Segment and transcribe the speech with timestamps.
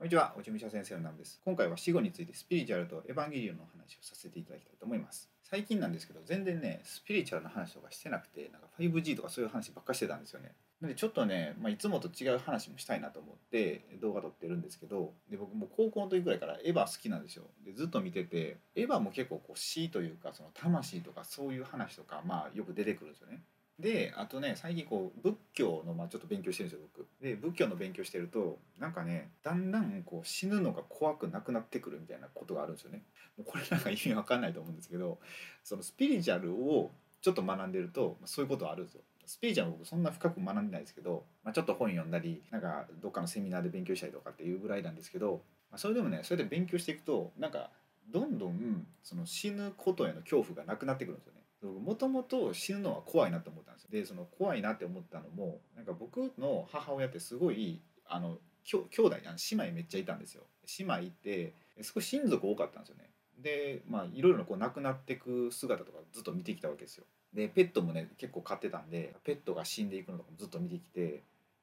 [0.00, 1.42] こんにちは、おちむしゃ先生のナムです。
[1.44, 5.28] 今回は死後についてスピリチュアルとエヴァンゲリオンの話をさせていただきたいと思います。
[5.42, 10.54] 最近なんですけど、全然ね、スピリチュアルな話とかしてなくて、なんか 5G とかそういう話ばっかしてたんですよね。
[10.80, 17.44] なのでちょっとね、まあ、いつもと違う話もしたいなと思って動画撮ってるんですけど、で僕も高校の時ぐらいからエヴァ好きなんですよ。
[17.66, 23.42] でずっと見てて、エヴァも結構こう死というか、その魂とかそういう話とか、まあよく出てくるんですよね。
[23.80, 27.06] であとね最近こう仏教のまちょっと勉強してるんですよ僕。
[27.22, 33.02] で仏教の勉強してるとなんかねだんだんこう死ぬのが怖くなくなってくるみたいなことがあるんですよね。
[33.36, 35.18] もうこれなんか意味わかんないと思うんですけど
[35.64, 36.90] そのスピリチュアルを
[37.22, 39.02] ちょっと学んでるとまそういうことはあるんですよ。
[39.26, 47.70] スピリチュアル僕そんな深く学んでないですけど、まあ、ちょっと本読んだりなんかどっかのセミナーで勉強したりとかっていうぐらいなんですけど、まあ、それでもねそれで勉強していくとなんか
[48.12, 51.40] どんどんその死ぬことへの恐怖がなくなってくるんですよね。
[51.80, 53.90] もともと死ぬのは怖いなって思ったんですよ。
[53.92, 60.42] でその怖いなって思ったのもなんか僕の母親ってすごいあのきょ兄弟あの姉妹めっちゃいたんですよ。
[60.78, 63.10] 姉妹ってすごい親族多かったんですよね。
[63.38, 67.04] でまあいろいろこう亡くなってく姿とかずっと見てきたわけですよ。
[67.34, 71.22] でペットもね結構飼ってたんでペットが死んでいくのとかもずっと見てきて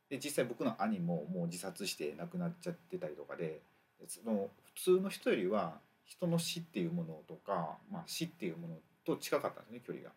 [0.10, 3.62] で実際僕の兄ももう自殺して亡くなっちゃってたりとかで
[4.08, 10.12] その普通の人よりは人の死っていうものとか、まあ、死っていうものと近かったんですね距離が。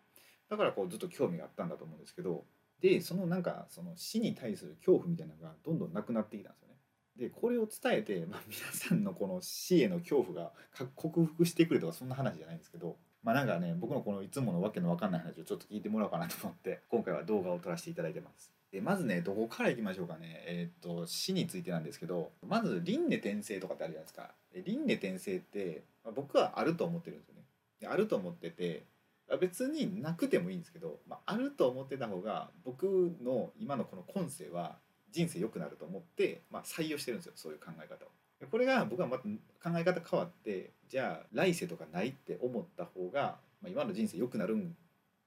[0.48, 2.44] だからこうずっと興味があったんだと思うんですけど
[2.80, 6.74] でそのなんかその死に対する恐怖みたいなのがどんどんなくなってきたんですよね。
[7.16, 10.52] でこれを伝えて、まあ、皆さんのこの死への恐怖が
[10.97, 18.59] 克服してくれとかそんな話じゃないんですけどまあなんかね僕のこのいつものわけのわかんない話をちょっと聞いてもらおうかなと思って今回は動画を撮らせていただいてます。
[18.72, 20.44] でまずねどこからいきましょうかね。
[20.46, 24.30] えっ、と死についてなんですけどまず輪廻転生とかってあるじゃないですか。
[24.54, 27.42] 輪廻転生って、まあ、僕はあると思ってるんですよね。
[27.80, 28.84] であると思ってて
[29.41, 34.76] 別になくてもいいんですけど、まあ、あると思ってた方が僕の今のこの今世は
[35.12, 37.32] 人生良くなると思って、まあ、採用してるんですよ。
[37.36, 38.08] そういう考え方を。
[38.50, 44.74] これが僕はまた考え方変わってじゃあ来世とかないって思った方が、まあ、今の人生良くなるん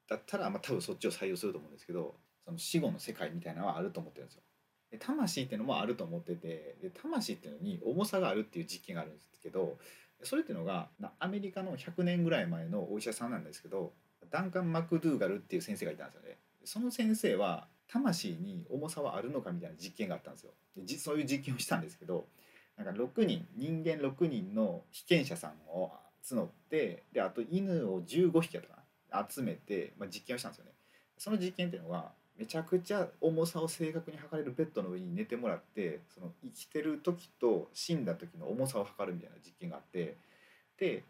[0.09, 2.15] だったら、まあ、多分そっちを採用すると思うんですけど
[2.45, 4.41] その死後の世界みたいなのはあると思ってるんですよ。
[4.91, 9.77] で魂っていうのもあると思っててで魂っていうのに重さがあるっていう実験があるんですけど
[10.21, 10.89] それっていうのが
[11.19, 13.91] アメリカの100年ぐらい前のお医者さんなんですけど
[14.29, 16.37] ダンカン・マクドゥーガルっていう先生がいたんですよね。
[16.63, 20.51] その先生は魂に重さはあるのかみたいな実験があったんですよ。
[20.77, 22.27] でそういう実験をしたんですけど
[22.77, 25.91] なんか6人人間6人の被験者さんを
[26.23, 30.71] 募ってであと犬を15匹やったかな集めて、まあ、実験をしたんですよね。
[31.17, 40.17] その実験っていうのはめちゃくちゃ重さを正確に測れるベッドの上に寝てもらってその生きてる時と死んだ時の重さを測るみたいな実験があって
[40.79, 41.03] で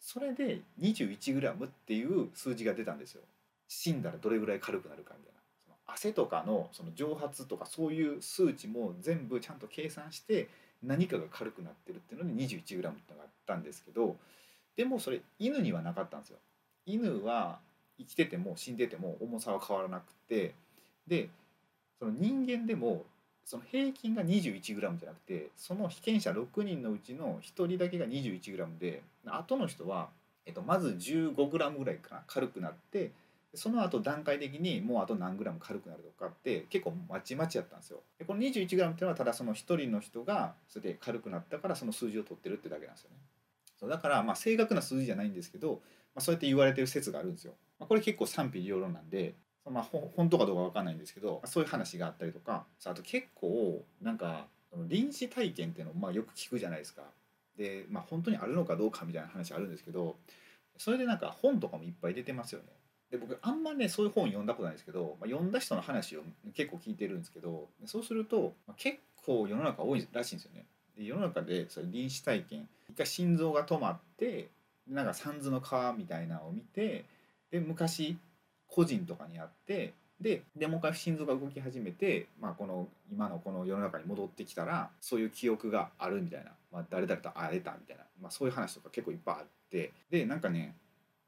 [0.00, 3.22] それで 21g っていう数字が出たんですよ。
[3.68, 5.40] 死んだらどれぐらい軽くなるかみたいな。
[5.62, 10.48] その汗とかのその蒸発とかそういう数値も全部ちゃんと計算して
[10.82, 14.16] 何かが軽くなってるっていうので 21g ってのがあったんですけど
[14.76, 16.38] でもそれ犬にはなかったんですよ。
[16.86, 17.60] 犬は
[17.98, 20.54] 生きてても死んでても重さは変わらなくて
[21.06, 21.28] で
[21.98, 23.04] その人間でも
[23.44, 30.08] その平均が 21g じゃなくてその被験者6人のうちの1人だけが 21g で後の人は、
[30.46, 33.10] えっと、まず 15g ぐらいかな軽くなって
[33.54, 37.98] その後段階的にもうあと何グラム軽くなるとかって結構まちまちやったんですよ。
[38.18, 43.16] でこの 21g っていうのはただその1人の人がそれで軽くなったからその数字を取ってるってだけなんですよね。
[43.80, 45.78] そうだからまあ正確な数字じゃないんですけど、ま
[46.16, 47.54] あ、そうやって言われてる説があるんですよ。
[47.80, 49.34] まあ、これ結構賛否両論なんで
[49.68, 49.82] まあ、
[50.16, 54.46] 本当かどうか分かんないんですけどそういう話があったりとかあと結構なんか
[54.88, 57.02] 臨死体験っていうのをまあよく聞くじゃないですか。
[57.56, 60.16] で、まあ、本当にあるのかどうかみたいな話あるんですけど
[60.78, 62.68] それでなんか本とかもいっぱい出てますよね。
[63.10, 66.22] で僕あんまねそういう本読んだことないんですけど、まあ、読んだ人の話を
[66.54, 70.64] 結構聞いてるんですけどそうすると、まあ、結構世の中多いらしいんですよね。
[70.96, 74.48] で世の中でそれ臨死体験一回心臓が止まって
[74.88, 77.04] なんか三途の川みたいなのを見て
[77.50, 78.16] で昔
[78.70, 90.74] 個人とかにあってででもう一回心臓が動き始めて、まあ、この今のこの世の中に戻ってきたらそういう記憶があるみたいな、まあ、誰々と会えたみたいな、まあ、そういう話とか結構いっぱいあってでなんかね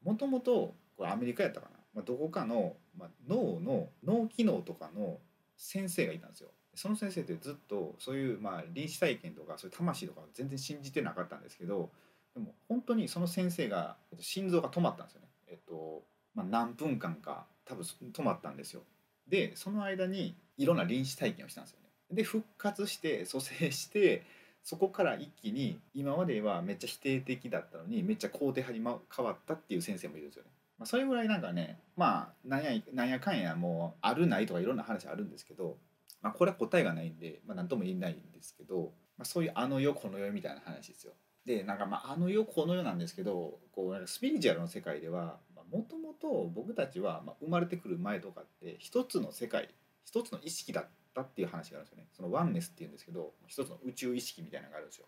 [0.03, 5.17] もともとこれアメリカやったかな、まあ、どこかの、まあ、脳の脳機能とかの
[5.57, 6.49] 先生がいたんですよ。
[6.75, 11.91] その先生ってずっとそういう、まあ、臨死体験とかそういう魂とか全然信じてなかったんですけど
[12.33, 15.27] でも本当にその先生が心臓が止まったんですよね。
[15.47, 16.01] えっと
[16.35, 18.81] まあ、何分間か多分止まったんですよ。
[19.27, 21.89] でその間にいろんな臨死体験をしたんですよね。
[22.11, 24.23] で復活して蘇生して
[24.63, 30.49] そこから一気に今まではめっちゃ否定的だったのにめっちゃ肯定派に変わったっていう先生もいるんですよね。
[30.77, 35.77] まあ、それぐらいなんかねまあなんやなんやかんやもうあるないとかいろんな話あるんですけど、
[36.21, 41.13] まあ、これは答えがないんで、まあ、何とも言えないんですけどまあ、そういうあの世この世みたいな話ですよ。
[41.45, 45.37] でなんかまああの世この世なんですけどこうスピリチュアルの世界では
[45.73, 49.69] もともと僕たちはまあ生まれてくる前とかって一つの世界
[50.05, 50.85] 一つの意識だっ
[51.15, 52.07] たっていう話があるんですよね。
[52.15, 55.05] そのワンネスっていうんですけど一つの宇宙意識みたいなのがあるんですよ。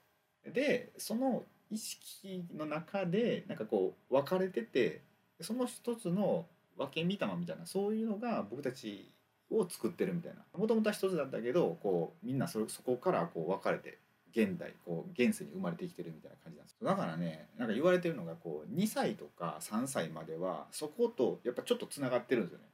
[0.52, 5.02] でその意識の中でなんかこう分かれてて
[5.42, 6.48] その一つの
[6.78, 9.12] 分け見たまみたいなそういうのが僕たち
[9.52, 14.00] を作ってるみたいなもともとは一つだったけどこうみんなそそこからこう分かれて
[14.36, 22.66] 現代こう現世に生まれてきてるみたいな感じなんですだからねなんか言われてるのがこう2歳とか3歳まではそことやっぱちょっとつながってるんですよね。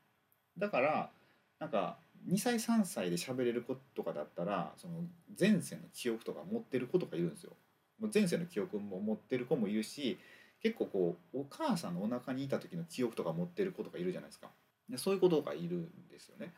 [0.58, 1.12] だから
[1.60, 1.98] なんか
[2.28, 5.04] 2歳3歳で喋れる子とかだったらその
[5.40, 7.52] 前世の記憶とか持ってる子とかいるんですよ。
[8.00, 10.18] もう前世の記憶も持ってる子もいるし
[10.62, 14.50] 結構こうお母さんのお腹にいた時の記憶とか持ってる子とかいるじゃないですか。
[14.90, 16.54] でそういう子とかいるんですよね。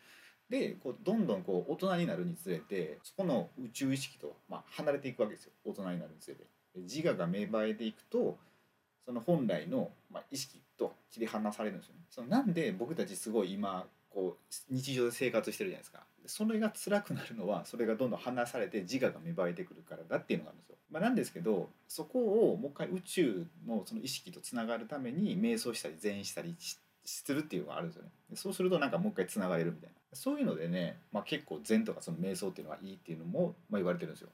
[0.54, 6.44] でこうどんどんこう大人になるにつれてそこの宇宙意識と、まあ、離れていくわけですよ大人になるにつれて。
[6.76, 8.38] 自我が芽生えていくと
[9.04, 12.02] その本来の、まあ、意識と切り離されるんですよね。
[12.12, 16.04] そのなんで僕たちすごい今こう日常で生活してるじゃないですか。
[16.28, 20.76] それが辛くなるのはそれがどんどん離されて自我が芽生えてくるからだっていうのがあるんですよ。
[20.92, 28.10] まあ、なんですけどそこをもう一回宇宙のその意識とつながるために瞑想したり禅意したりしてするっていうのがあるんですよね。
[28.36, 29.96] そうするとなんかもう一回つながれるみたいな。
[30.16, 34.30] そういうのでね、まあ、結構禅とかその瞑想っていうのはいいっていうのも、まあ、言われてるんですよ。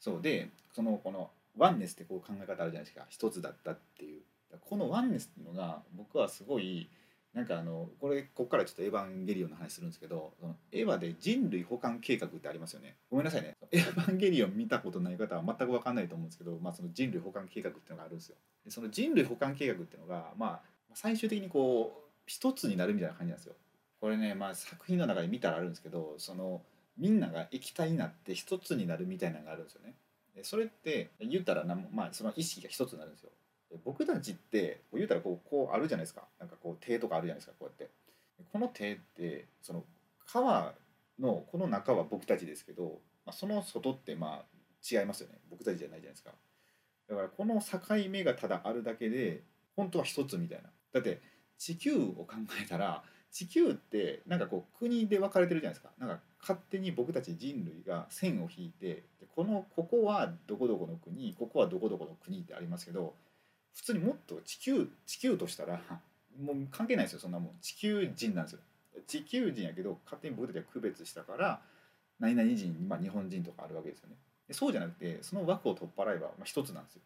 [0.00, 4.20] そうでそのこのワンネスってこう考え方あるじゃないですか一つだったっていう
[4.68, 6.88] このワンネスっていうのが僕はすごい
[7.32, 20.60] なんかあのこれここからちょっとエヴァンゲリオンの話するんですけどそのエヴァで人類保管計画ってありますよねごめんなさいねエヴァンゲリオン見たことない方は全く分かんないと思うんですけど、まあ、その人類保管計画っていうのがあるんですよでその人類保管計画っていうのが、まあ、
[20.94, 23.54] 最終的にこう一つになるみたいな感じなんですよ。
[24.00, 26.62] これね、まあ、作品の中で見たらあるんですけどその
[26.98, 29.94] みんなが液体になって一つになるみたいなのがあるんですよね。
[30.36, 33.30] でそれって言ったら、まあ、その意識が一つになるんですよ。
[33.84, 36.22] 僕たちって言うたらこうこうあるじゃないですか。
[36.38, 37.90] なんかこう手とかあるじゃないですかこうやって。
[38.52, 39.84] この手ってその
[40.26, 45.38] 皮のこの中は僕たちですけど、まあ、その外ってまあ違いますよね。
[45.50, 46.30] 僕たちじゃないじゃないですか。
[47.08, 47.78] だからこの境
[48.10, 49.42] 目がただあるだけで
[49.76, 50.70] 本当は一つみたいな。
[50.92, 51.20] だって
[51.58, 55.90] 地球を考えたら地球ってなんかこう国で分かれてるじゃないですか。
[55.98, 59.04] なんか勝手に僕たち人類が線を引いて
[59.34, 63.14] このここはどこどこの国ここはどこどこの国ってありますけど
[63.72, 65.80] 普通にもっと地球地球としたら
[66.40, 67.50] もう関係ないですよそんなもん。
[67.60, 68.60] 地球人なんですよ。
[69.06, 71.60] 地球人やけど勝手に僕たちは区別したから
[72.20, 74.16] 何々人、まあ、日本人とかあるわけですよね。
[74.46, 77.02] でそうじゃなくてその枠を取っ払えば、まあ、一つなんですよ。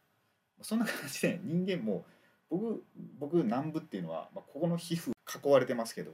[0.61, 2.05] そんな感じで人間も
[2.51, 2.85] 僕
[3.19, 6.13] 僕南部っていうのは、まあ、ここの皮膚囲われてますけど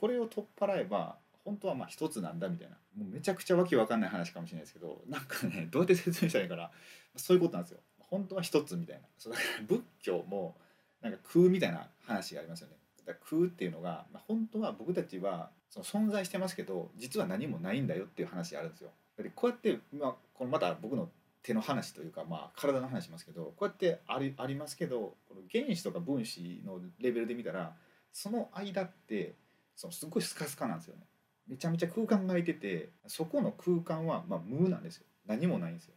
[0.00, 6.70] これを取っ払えば本当はまあ一つなんだみたいなもうめちゃくちゃわけわかんない話かもしれないですけどなんかねどうやって説明したらいいかな
[7.16, 7.80] そういうことなんですよ。
[7.98, 9.02] 本当は一つみたいな。
[9.18, 10.56] そうだから 仏教も
[11.00, 12.76] なんか空みたいな話がありますよね。
[13.04, 18.90] だから空っていうのが、ま、本当は僕たちはその存在してますけど実は何もないんだよっていう話があるんですよ。
[19.16, 21.10] でこうやって、まあ、このまた僕の
[21.44, 27.74] 手の話というか、まあ、体の話しますけどこうやってありありますけどこの原子とか分子のレベルで見たら
[28.12, 29.34] その間って
[29.76, 31.02] そのすごいスカスカなんですよね。
[31.46, 35.94] めちゃめちゃ空間が空いててそこの空間はまあ無なんですよ何もないんですよ。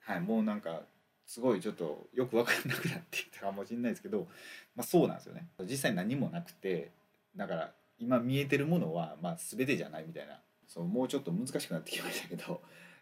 [0.00, 0.82] はい、もうなんか
[1.24, 4.26] すごいちょっとよく分からなくなってきたかもしれないですけど、
[4.74, 6.90] まあ、そうなんですよね実際何もなくて
[7.36, 12.60] だから今見えてるものはまあ全てじゃないみたいなそうもうちょっと難しくなってきましたけど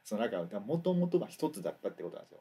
[0.08, 2.38] そのなんかもともとが一つだったってことなんですよ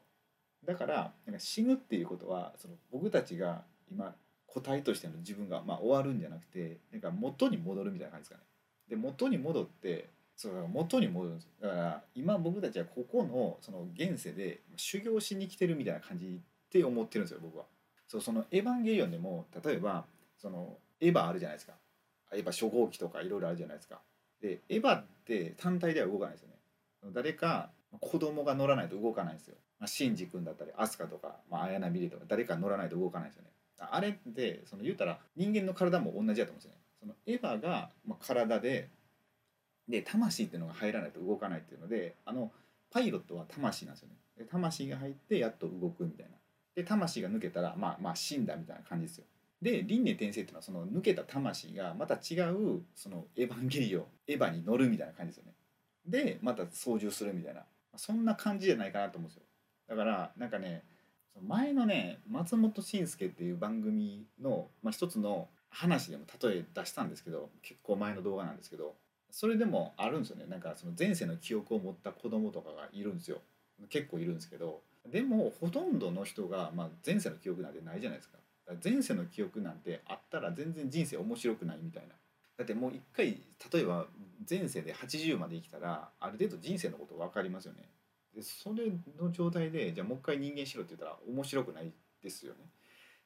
[0.64, 3.60] だからなんか死ぬっていうことはその僕たちが
[3.92, 4.14] 今
[4.46, 8.44] 個体としての自分がまあ終わるんじゃなくてなんか元に戻るみたいな感じですかね
[8.88, 17.64] で元に戻ってそう元に戻るんですだから今僕たちはここのその現世で修行しに来てるみたいな感じって思ってるんですよ僕は。
[18.06, 20.06] そうそのエヴァンゲリオンでも例えば
[20.38, 21.74] そのエヴァあるじゃないですか
[22.32, 24.00] エヴァ初号機とかいろいろあるじゃないですか。
[24.40, 26.57] でエヴァって単体では動かないですよね。
[27.12, 29.56] 誰か子供が乗らないと動かないんですよ。
[29.78, 33.50] まあ、シンジ君だったりアスカとか、まあ、綾波レとか誰か乗らないと動かないですよね。
[33.78, 36.78] あれってその言うたら人間の体も同じだと思うんですよね。
[37.00, 38.88] そのエヴァがまあ体で
[39.88, 42.52] で魂っていうのが入らないと動かないっていうのであの
[42.90, 46.32] パイロットは魂なんですよねで魂が入ってやっと動くみたいな
[46.74, 49.24] で魂が抜けたらまあまあ死んだみたいな感じですよ
[49.60, 55.52] で輪廻転生っていうのはその抜けた魂がまた違うそのエヴァンゲリオンエヴァに乗るみたいな感じですよね
[56.08, 57.62] でまた操縦するみたいな。
[57.96, 59.42] そんな感じじゃないかなと思うんですよ。
[59.88, 60.84] だからなんかね
[61.40, 68.94] 前のね松本慎介っていう番組の、まあ、一つの話でも例え出したんですけど結構前の動画なんですけど
[69.30, 70.46] それでもあるんですよね。
[70.48, 73.38] なんかその前世の記憶を持った子供とかがいるんですよ。
[73.90, 78.38] 結構いるんですけどでもほとんどの人が、まあ、前世の記憶なんてないじゃないですか。
[78.84, 82.14] 前世の記憶なんてあったら全然人生面白くないみたいな。
[82.58, 83.40] だってもう一回
[83.72, 84.06] 例えば
[84.48, 87.88] 前世で80まで生きたらある程度人生のこと分かりますよね。
[88.34, 92.58] でそれの状態でじゃあもう一回人間しろって言ったら面白くないですよね。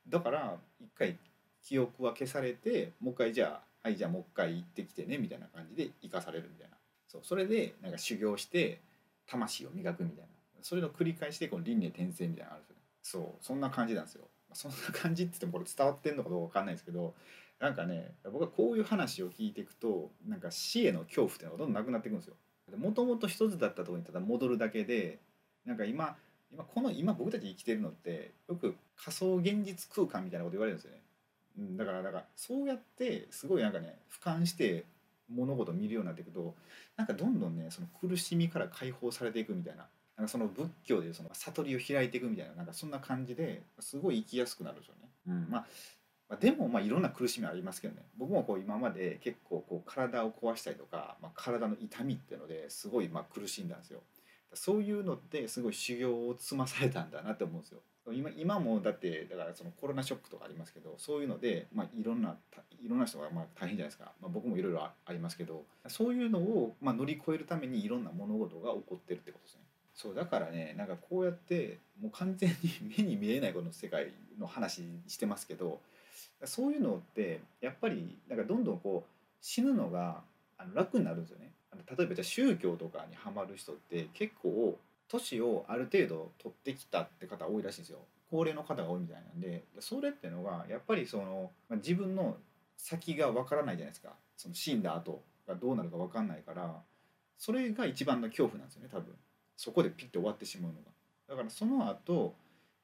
[0.06, 1.16] だから一回
[1.62, 6.76] 記憶は消されてもう一回じゃあはいじゃあもう一回行ってきてねみたいな感じで生かされるみたいな。
[7.08, 8.80] そうそれでなんか修行して
[9.26, 10.26] 魂を磨くみたいな。
[10.60, 13.26] それの繰り返しでこの輪廻転生みたいなのあるんですよね。
[13.30, 14.28] そうそんな感じなんですよ。
[14.54, 17.14] そんな感じって言ってもこれ伝わってんのかどうか分かんないですけど
[17.58, 22.34] なんかね僕はこういう話を聞いていくとなんか死への恐怖っていうのがどんどんなくなっていくんですよ。
[22.76, 25.18] もともと一つだったところにただ戻るだけで
[25.66, 26.16] なんか今
[26.52, 31.02] 今この今僕たち生きてるのってよく仮想現実空間みたいなこと言われるんですよね。
[31.58, 34.84] うん、だからだからそうやってすごいなんかね俯瞰して
[35.32, 36.54] 物事を見るようになっていくと
[36.96, 45.08] なんかどんどんねその苦しみから解放されていくみたいななんかその仏教でいうその悟りを開いていくみたいななんかそんな感じですごい生きやすくなるんですよね。
[45.28, 45.66] うんまあ
[46.28, 54.00] まあ、でもまあいろんな苦しみありますけどね僕もこう今まで結構こう体を壊したりとか、まあ、体の痛みっていうのですごいまあ苦しんだんですよ。
[54.54, 57.80] そういうのってすごい修行を積まされたんだなって思うんですよ。
[58.10, 62.36] 今今もだってだからそのコロナショックとかありますけどそういうので、まあ、いろんな
[62.80, 69.62] いろんな人がまあ大変じゃないですか、まあ、僕もいろいろありますけどそういうのをまあ乗り越えるためにいろんな物事が起こってるってことですね。
[69.94, 72.56] そうだからねなんかこうやってもう完全に
[72.98, 75.80] 目に見えないこの世界の話してますけど
[76.44, 80.22] そういうのってやっぱりなんかどんどんこう死ぬのが
[80.56, 81.52] あの楽になるんですよね。
[81.96, 87.98] 例えばじゃあ宗教とかにはまる人って結構年をある程度取ってきたって方多いらしいんですよ。
[88.30, 92.38] 高齢の方が多いみたいなんでそれってのがやっぱりその、ま、自分の
[92.78, 96.80] 先がわからないじゃないですかその死んだ後がどうなるかわかんないから
[97.36, 99.14] それが一番の恐怖なんですよね多分
[99.62, 100.86] そこでピッて終わってしまうのが。
[101.28, 102.34] だからその後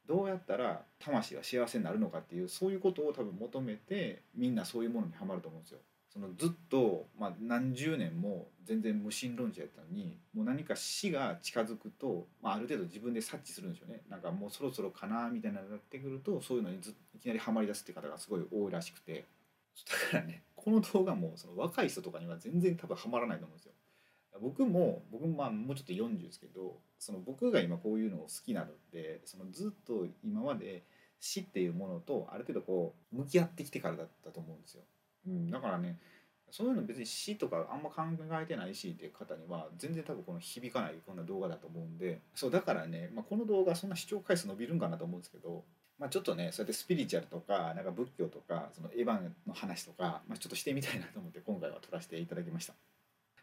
[0.06, 5.80] どうやったら魂が幸せになるのかっていうそういうことを多分求めてみんなそういうものにはまると思うんですよ。
[6.08, 19.26] そのずっと、まあ、何十年も全然無神論者やったのにもう何か死が近づくと、まあ、ある程度自分で察知するんですよねなんかもうそろそろかなみたいなのになってくるとそういうのにずいきなりはまりだすって方がすごい多いらしくて
[20.12, 23.72] だからねこの動画もその若い人とかには全然多分はまらないと思うんですよ。
[24.40, 30.82] 僕も僕もまあもうちょっと40ですけどその僕が今こういうのを好きなのってそのずっと今まで
[31.20, 34.82] 死っていうものとある程度こう向き合ってきてからだったと思うんですよ。
[35.26, 35.98] うん、だからね
[36.50, 38.02] そういうの別に死とかあんま考
[38.40, 45.64] えてないしっていう方には全然多分この響かないこんな動画だと思うんでそうだからね、まあ、この動画そんな視聴回数伸びるんかなと思うんですけど、
[45.98, 52.74] まあ、ちょっとねそうやってスピリチュアルとかなんか仏教とかそのエヴァンの話とか、まあ、ちょっとしてみたいなと思って今回は撮らせていただきました。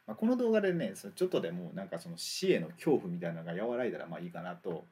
[0.07, 4.85] まあ、この動画でねそちょっとでもなんかその死への恐怖みたいなのが和らいだらまあいいかなと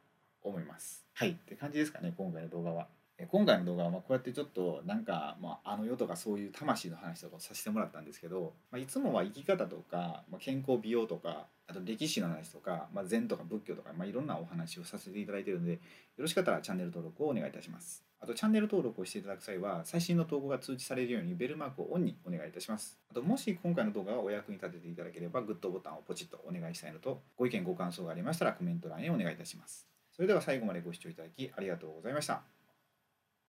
[0.44, 1.06] 思います。
[1.14, 2.88] はいって感じですかね今回の動画は。
[3.28, 15.80] 今回の動画はまこうやってちょっとなんか、まあ、あの世とかそういう魂の話とかをさせてもらったんですけど、まあ、いつもは生き方とか、まあ、健康美容とかあと歴史の話とか、まあ、禅とか仏教とか、まあ、いろんなお話をさせていただいているのでよ
[16.18, 18.04] ろしかったらチャンネル登録をお願いいたします。
[18.24, 22.98] あとチャンネル登録をしていただく際は最新の投稿が通知されるようにベルマークをオンにお願いいたします。
[23.12, 29.88] あともし今回の動画がお役に立てていただければグッドボタンをポチッとお願いしたいのとご意見ご感想がありましたらコメント欄へお願いいたします。
[30.16, 32.53] それでは最後までご視聴いただきありがとうございました。